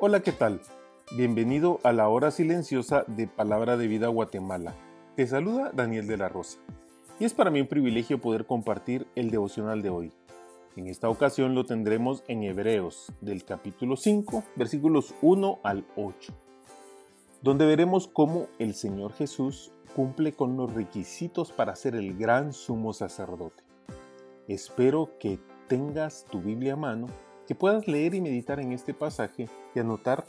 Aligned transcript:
Hola, 0.00 0.20
¿qué 0.20 0.30
tal? 0.30 0.60
Bienvenido 1.16 1.80
a 1.82 1.92
la 1.92 2.08
hora 2.08 2.30
silenciosa 2.30 3.02
de 3.08 3.26
Palabra 3.26 3.76
de 3.76 3.88
Vida 3.88 4.06
Guatemala. 4.06 4.76
Te 5.16 5.26
saluda 5.26 5.72
Daniel 5.74 6.06
de 6.06 6.16
la 6.16 6.28
Rosa. 6.28 6.60
Y 7.18 7.24
es 7.24 7.34
para 7.34 7.50
mí 7.50 7.60
un 7.60 7.66
privilegio 7.66 8.20
poder 8.20 8.46
compartir 8.46 9.08
el 9.16 9.32
devocional 9.32 9.82
de 9.82 9.90
hoy. 9.90 10.12
En 10.76 10.86
esta 10.86 11.08
ocasión 11.08 11.56
lo 11.56 11.66
tendremos 11.66 12.22
en 12.28 12.44
Hebreos, 12.44 13.12
del 13.20 13.44
capítulo 13.44 13.96
5, 13.96 14.44
versículos 14.54 15.16
1 15.20 15.58
al 15.64 15.84
8, 15.96 16.32
donde 17.42 17.66
veremos 17.66 18.06
cómo 18.06 18.46
el 18.60 18.74
Señor 18.74 19.14
Jesús 19.14 19.72
cumple 19.96 20.32
con 20.32 20.56
los 20.56 20.72
requisitos 20.72 21.50
para 21.50 21.74
ser 21.74 21.96
el 21.96 22.16
gran 22.16 22.52
sumo 22.52 22.92
sacerdote. 22.92 23.64
Espero 24.46 25.18
que 25.18 25.40
tengas 25.66 26.24
tu 26.24 26.40
Biblia 26.40 26.74
a 26.74 26.76
mano 26.76 27.08
que 27.48 27.54
puedas 27.54 27.88
leer 27.88 28.14
y 28.14 28.20
meditar 28.20 28.60
en 28.60 28.72
este 28.72 28.92
pasaje 28.92 29.48
y 29.74 29.78
anotar 29.80 30.26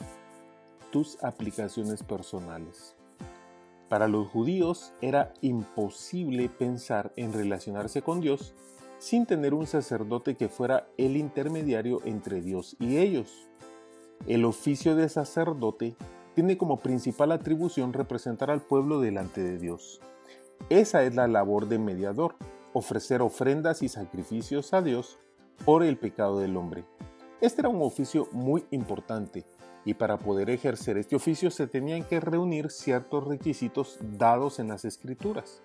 tus 0.90 1.22
aplicaciones 1.22 2.02
personales. 2.02 2.96
Para 3.90 4.08
los 4.08 4.28
judíos 4.28 4.94
era 5.02 5.34
imposible 5.42 6.48
pensar 6.48 7.12
en 7.16 7.34
relacionarse 7.34 8.00
con 8.00 8.22
Dios 8.22 8.54
sin 8.98 9.26
tener 9.26 9.52
un 9.52 9.66
sacerdote 9.66 10.34
que 10.34 10.48
fuera 10.48 10.88
el 10.96 11.18
intermediario 11.18 12.00
entre 12.06 12.40
Dios 12.40 12.74
y 12.80 12.96
ellos. 12.96 13.50
El 14.26 14.46
oficio 14.46 14.96
de 14.96 15.10
sacerdote 15.10 15.96
tiene 16.34 16.56
como 16.56 16.78
principal 16.78 17.32
atribución 17.32 17.92
representar 17.92 18.50
al 18.50 18.62
pueblo 18.62 18.98
delante 18.98 19.42
de 19.42 19.58
Dios. 19.58 20.00
Esa 20.70 21.02
es 21.02 21.14
la 21.14 21.28
labor 21.28 21.68
de 21.68 21.78
mediador, 21.78 22.36
ofrecer 22.72 23.20
ofrendas 23.20 23.82
y 23.82 23.90
sacrificios 23.90 24.72
a 24.72 24.80
Dios 24.80 25.18
por 25.66 25.82
el 25.82 25.98
pecado 25.98 26.38
del 26.38 26.56
hombre. 26.56 26.86
Este 27.40 27.62
era 27.62 27.70
un 27.70 27.80
oficio 27.80 28.28
muy 28.32 28.66
importante 28.70 29.46
y 29.86 29.94
para 29.94 30.18
poder 30.18 30.50
ejercer 30.50 30.98
este 30.98 31.16
oficio 31.16 31.50
se 31.50 31.66
tenían 31.66 32.04
que 32.04 32.20
reunir 32.20 32.70
ciertos 32.70 33.26
requisitos 33.26 33.98
dados 34.02 34.58
en 34.58 34.68
las 34.68 34.84
escrituras. 34.84 35.62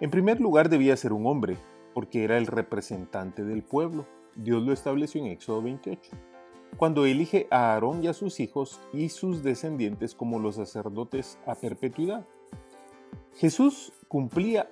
En 0.00 0.10
primer 0.10 0.42
lugar 0.42 0.68
debía 0.68 0.94
ser 0.98 1.14
un 1.14 1.26
hombre, 1.26 1.56
porque 1.94 2.24
era 2.24 2.36
el 2.36 2.46
representante 2.46 3.44
del 3.44 3.62
pueblo. 3.62 4.06
Dios 4.36 4.62
lo 4.62 4.74
estableció 4.74 5.22
en 5.22 5.28
Éxodo 5.28 5.62
28, 5.62 6.10
cuando 6.76 7.06
elige 7.06 7.46
a 7.50 7.72
Aarón 7.72 8.04
y 8.04 8.08
a 8.08 8.12
sus 8.12 8.38
hijos 8.38 8.78
y 8.92 9.08
sus 9.08 9.42
descendientes 9.42 10.14
como 10.14 10.38
los 10.38 10.56
sacerdotes 10.56 11.38
a 11.46 11.54
perpetuidad. 11.54 12.26
Jesús 13.36 13.94
cumplía 14.06 14.68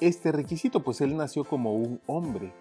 este 0.00 0.32
requisito, 0.32 0.82
pues 0.82 1.00
él 1.00 1.16
nació 1.16 1.44
como 1.44 1.74
un 1.74 2.00
hombre, 2.06 2.52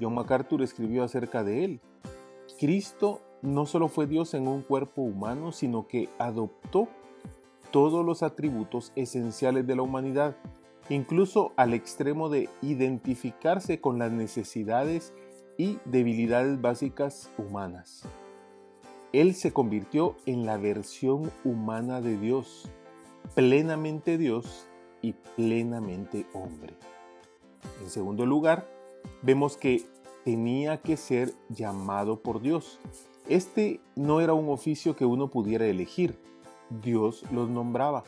John 0.00 0.14
MacArthur 0.14 0.62
escribió 0.62 1.04
acerca 1.04 1.44
de 1.44 1.64
él. 1.64 1.80
Cristo 2.58 3.20
no 3.42 3.66
solo 3.66 3.88
fue 3.88 4.06
Dios 4.06 4.34
en 4.34 4.48
un 4.48 4.62
cuerpo 4.62 5.02
humano, 5.02 5.52
sino 5.52 5.86
que 5.86 6.08
adoptó 6.18 6.88
todos 7.70 8.04
los 8.04 8.22
atributos 8.22 8.92
esenciales 8.96 9.66
de 9.66 9.76
la 9.76 9.82
humanidad, 9.82 10.36
incluso 10.88 11.52
al 11.56 11.74
extremo 11.74 12.28
de 12.28 12.48
identificarse 12.62 13.80
con 13.80 13.98
las 13.98 14.12
necesidades 14.12 15.12
y 15.58 15.78
debilidades 15.84 16.60
básicas 16.60 17.30
humanas. 17.36 18.04
Él 19.12 19.34
se 19.34 19.52
convirtió 19.52 20.16
en 20.26 20.46
la 20.46 20.56
versión 20.56 21.30
humana 21.44 22.00
de 22.00 22.16
Dios, 22.16 22.68
plenamente 23.34 24.18
Dios 24.18 24.68
y 25.02 25.12
plenamente 25.36 26.26
hombre. 26.32 26.74
En 27.82 27.90
segundo 27.90 28.26
lugar, 28.26 28.73
vemos 29.22 29.56
que 29.56 29.84
tenía 30.24 30.80
que 30.80 30.96
ser 30.96 31.34
llamado 31.48 32.20
por 32.20 32.40
Dios. 32.40 32.80
Este 33.28 33.80
no 33.96 34.20
era 34.20 34.34
un 34.34 34.48
oficio 34.50 34.96
que 34.96 35.04
uno 35.04 35.30
pudiera 35.30 35.66
elegir, 35.66 36.18
Dios 36.82 37.24
los 37.30 37.48
nombraba. 37.48 38.04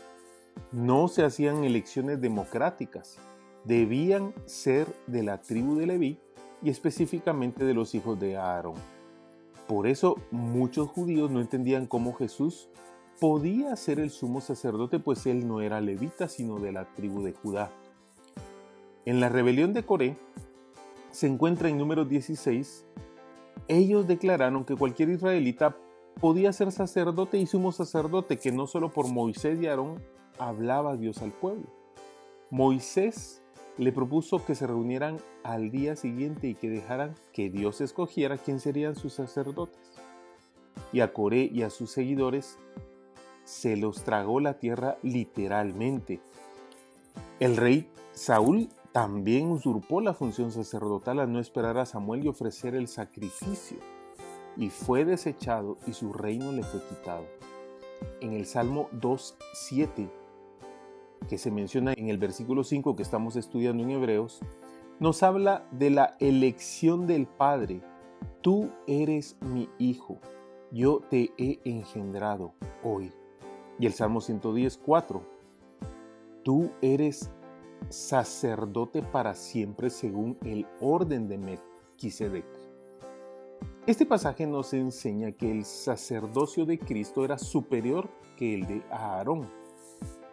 No 0.73 1.09
se 1.09 1.25
hacían 1.25 1.65
elecciones 1.65 2.21
democráticas, 2.21 3.19
debían 3.65 4.35
ser 4.47 4.87
de 5.07 5.23
la 5.23 5.41
tribu 5.41 5.77
de 5.77 5.87
Leví 5.87 6.19
y 6.63 6.71
específicamente 6.71 7.65
de 7.65 7.75
los 7.75 7.95
hijos 7.95 8.19
de 8.19 8.37
Aarón. 8.37 8.77
Por 9.67 9.87
eso 9.87 10.17
muchos 10.31 10.89
judíos 10.89 11.31
no 11.31 11.41
entendían 11.41 11.87
cómo 11.87 12.15
Jesús 12.15 12.69
podía 13.21 13.75
ser 13.77 13.99
el 13.99 14.11
sumo 14.11 14.41
sacerdote, 14.41 14.99
pues 14.99 15.27
él 15.27 15.49
no 15.49 15.61
era 15.61 15.81
levita, 15.81 16.29
sino 16.29 16.59
de 16.59 16.73
la 16.73 16.85
tribu 16.95 17.23
de 17.23 17.33
Judá. 17.33 17.71
En 19.05 19.21
la 19.21 19.29
rebelión 19.29 19.73
de 19.73 19.85
Coré, 19.85 20.17
se 21.17 21.27
encuentra 21.27 21.71
en 21.71 21.79
número 21.79 22.05
16, 22.05 22.85
ellos 23.69 24.07
declararon 24.07 24.67
que 24.67 24.77
cualquier 24.77 25.09
israelita 25.09 25.75
podía 26.21 26.53
ser 26.53 26.71
sacerdote 26.73 27.39
y 27.39 27.47
sumo 27.47 27.73
sacerdote, 27.73 28.37
que 28.37 28.53
no 28.53 28.67
solo 28.67 28.91
por 28.91 29.09
Moisés 29.09 29.59
y 29.59 29.67
Aarón 29.67 29.99
hablaba 30.39 30.95
Dios 30.99 31.23
al 31.23 31.33
pueblo. 31.33 31.65
Moisés 32.51 33.43
le 33.79 33.93
propuso 33.93 34.45
que 34.45 34.55
se 34.55 34.67
reunieran 34.67 35.17
al 35.43 35.71
día 35.71 35.97
siguiente 35.97 36.49
y 36.49 36.55
que 36.55 36.69
dejaran 36.69 37.15
que 37.33 37.49
Dios 37.49 37.81
escogiera 37.81 38.37
quién 38.37 38.61
serían 38.61 38.95
sus 38.95 39.15
sacerdotes. 39.15 39.99
Y 40.93 41.01
a 41.01 41.15
Coré 41.15 41.49
y 41.51 41.63
a 41.63 41.71
sus 41.71 41.93
seguidores 41.93 42.59
se 43.45 43.79
los 43.79 44.05
tragó 44.05 44.39
la 44.39 44.59
tierra 44.59 44.99
literalmente. 45.03 46.21
El 47.41 47.57
rey 47.57 47.89
Saúl 48.13 48.69
también 48.97 49.51
usurpó 49.51 50.01
la 50.01 50.15
función 50.15 50.51
sacerdotal 50.51 51.21
al 51.21 51.31
no 51.31 51.39
esperar 51.39 51.77
a 51.77 51.85
Samuel 51.85 52.25
y 52.25 52.29
ofrecer 52.29 52.75
el 52.75 52.89
sacrificio, 52.89 53.77
y 54.57 54.71
fue 54.71 55.05
desechado 55.05 55.77
y 55.87 55.93
su 55.93 56.15
reino 56.15 56.51
le 56.51 56.63
fue 56.63 56.81
quitado. 56.83 57.27
En 58.23 58.33
el 58.33 58.47
Salmo 58.47 58.89
2.7, 58.99 60.09
que 61.29 61.37
se 61.37 61.51
menciona 61.51 61.93
en 61.93 62.09
el 62.09 62.17
versículo 62.17 62.65
5 62.65 62.97
que 62.97 63.03
estamos 63.03 63.37
estudiando 63.37 63.83
en 63.83 63.91
Hebreos, 63.91 64.41
nos 64.99 65.23
habla 65.23 65.69
de 65.73 65.91
la 65.91 66.17
elección 66.19 67.07
del 67.07 67.27
Padre. 67.27 67.83
Tú 68.41 68.71
eres 68.87 69.37
mi 69.43 69.69
Hijo, 69.77 70.21
yo 70.73 71.03
te 71.11 71.35
he 71.37 71.61
engendrado 71.67 72.55
hoy. 72.83 73.13
Y 73.79 73.85
el 73.85 73.93
Salmo 73.93 74.23
110.4, 74.23 75.21
tú 76.43 76.71
eres 76.81 77.31
sacerdote 77.89 79.03
para 79.03 79.35
siempre 79.35 79.91
según 79.91 80.39
el 80.43 80.67
orden 80.81 81.29
de 81.29 81.39
Melquisedec. 81.39 82.45
Este 83.87 84.05
pasaje 84.05 84.47
nos 84.47 84.73
enseña 84.75 85.33
que 85.33 85.51
el 85.51 85.65
sacerdocio 85.65 86.67
de 86.67 86.79
Cristo 86.79 87.25
era 87.25 87.39
superior 87.39 88.09
que 88.37 88.55
el 88.55 88.67
de 88.67 88.83
Aarón, 88.91 89.49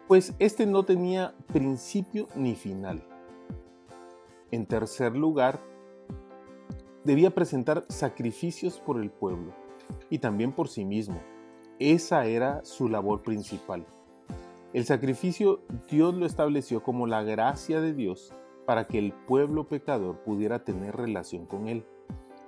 pues 0.08 0.34
este 0.38 0.66
no 0.66 0.84
tenía 0.84 1.34
principio 1.52 2.28
ni 2.34 2.54
final. 2.54 3.02
En 4.50 4.66
tercer 4.66 5.16
lugar, 5.16 5.60
debía 7.04 7.34
presentar 7.34 7.84
sacrificios 7.88 8.80
por 8.80 9.00
el 9.00 9.10
pueblo 9.10 9.54
y 10.10 10.18
también 10.18 10.52
por 10.52 10.68
sí 10.68 10.84
mismo. 10.84 11.20
Esa 11.78 12.26
era 12.26 12.64
su 12.64 12.88
labor 12.88 13.22
principal. 13.22 13.86
El 14.74 14.84
sacrificio 14.86 15.60
Dios 15.88 16.14
lo 16.14 16.26
estableció 16.26 16.82
como 16.82 17.06
la 17.06 17.22
gracia 17.22 17.80
de 17.80 17.94
Dios 17.94 18.32
para 18.66 18.88
que 18.88 18.98
el 18.98 19.12
pueblo 19.12 19.68
pecador 19.68 20.24
pudiera 20.24 20.64
tener 20.64 20.96
relación 20.96 21.46
con 21.46 21.68
Él. 21.68 21.86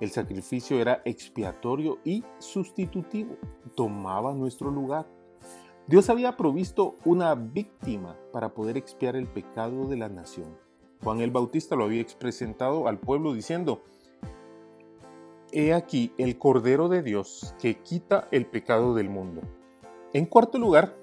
El 0.01 0.09
sacrificio 0.09 0.81
era 0.81 1.01
expiatorio 1.05 1.99
y 2.03 2.25
sustitutivo, 2.39 3.37
tomaba 3.77 4.33
nuestro 4.33 4.71
lugar. 4.71 5.07
Dios 5.87 6.09
había 6.09 6.35
provisto 6.35 6.95
una 7.05 7.33
víctima 7.33 8.17
para 8.33 8.53
poder 8.53 8.75
expiar 8.75 9.15
el 9.15 9.27
pecado 9.27 9.87
de 9.87 9.95
la 9.95 10.09
nación. 10.09 10.57
Juan 11.01 11.21
el 11.21 11.31
Bautista 11.31 11.77
lo 11.77 11.85
había 11.85 12.05
presentado 12.19 12.89
al 12.89 12.99
pueblo 12.99 13.33
diciendo, 13.33 13.83
He 15.53 15.73
aquí 15.73 16.11
el 16.17 16.37
Cordero 16.37 16.89
de 16.89 17.03
Dios 17.03 17.55
que 17.57 17.81
quita 17.81 18.27
el 18.31 18.45
pecado 18.47 18.95
del 18.95 19.09
mundo. 19.09 19.43
En 20.11 20.25
cuarto 20.25 20.57
lugar, 20.57 20.93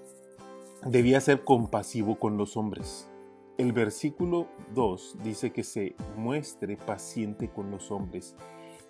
debía 0.87 1.21
ser 1.21 1.45
compasivo 1.45 2.19
con 2.19 2.37
los 2.37 2.57
hombres. 2.57 3.09
El 3.57 3.73
versículo 3.73 4.49
2 4.75 5.19
dice 5.23 5.53
que 5.53 5.65
se 5.65 5.95
muestre 6.17 6.77
paciente 6.77 7.49
con 7.49 7.71
los 7.71 7.91
hombres. 7.91 8.35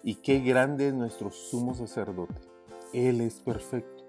Y 0.03 0.17
qué 0.17 0.41
grande 0.41 0.89
es 0.89 0.95
nuestro 0.95 1.31
sumo 1.31 1.75
sacerdote. 1.75 2.41
Él 2.93 3.21
es 3.21 3.41
perfecto. 3.41 4.05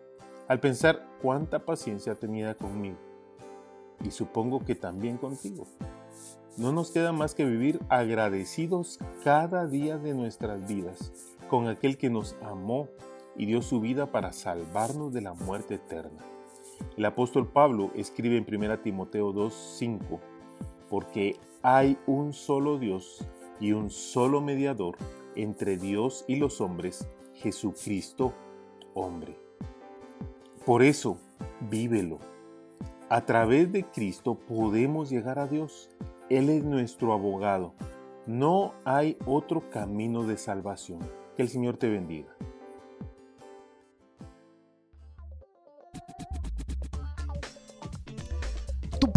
Al 0.47 0.59
pensar 0.59 1.07
cuánta 1.21 1.65
paciencia 1.65 2.15
tenía 2.15 2.55
conmigo. 2.55 2.97
Y 4.03 4.11
supongo 4.11 4.63
que 4.65 4.75
también 4.75 5.17
contigo. 5.17 5.65
No 6.57 6.71
nos 6.71 6.91
queda 6.91 7.11
más 7.11 7.35
que 7.35 7.45
vivir 7.45 7.79
agradecidos 7.89 8.99
cada 9.23 9.67
día 9.67 9.97
de 9.97 10.13
nuestras 10.13 10.67
vidas 10.67 11.11
con 11.49 11.67
aquel 11.67 11.97
que 11.97 12.09
nos 12.09 12.35
amó 12.41 12.87
y 13.35 13.45
dio 13.45 13.61
su 13.61 13.81
vida 13.81 14.11
para 14.11 14.33
salvarnos 14.33 15.13
de 15.13 15.21
la 15.21 15.33
muerte 15.33 15.75
eterna. 15.75 16.34
El 16.97 17.05
apóstol 17.05 17.47
Pablo 17.47 17.91
escribe 17.95 18.37
en 18.37 18.45
1 18.45 18.79
Timoteo 18.79 19.33
2:5, 19.33 20.19
porque 20.89 21.37
hay 21.61 21.97
un 22.07 22.33
solo 22.33 22.77
Dios 22.77 23.27
y 23.59 23.71
un 23.71 23.89
solo 23.89 24.41
mediador 24.41 24.97
entre 25.35 25.77
Dios 25.77 26.25
y 26.27 26.37
los 26.37 26.61
hombres, 26.61 27.07
Jesucristo, 27.33 28.33
hombre. 28.93 29.37
Por 30.65 30.81
eso, 30.81 31.17
vívelo. 31.69 32.19
A 33.09 33.25
través 33.25 33.71
de 33.71 33.83
Cristo 33.83 34.35
podemos 34.35 35.09
llegar 35.09 35.37
a 35.37 35.47
Dios. 35.47 35.89
Él 36.29 36.49
es 36.49 36.63
nuestro 36.63 37.13
abogado. 37.13 37.73
No 38.25 38.73
hay 38.83 39.17
otro 39.25 39.69
camino 39.69 40.23
de 40.23 40.37
salvación. 40.37 40.99
Que 41.35 41.43
el 41.43 41.49
Señor 41.49 41.77
te 41.77 41.89
bendiga. 41.89 42.35